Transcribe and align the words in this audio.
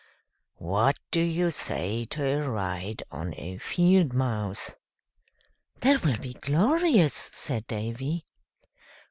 "What 0.57 0.97
do 1.11 1.21
you 1.21 1.51
say 1.51 2.05
to 2.05 2.23
a 2.25 2.49
ride 2.49 3.03
on 3.11 3.35
a 3.37 3.59
field 3.59 4.13
mouse?" 4.13 4.73
"That 5.81 6.03
will 6.03 6.17
be 6.17 6.33
glorious!" 6.33 7.13
said 7.13 7.67
Davy. 7.67 8.25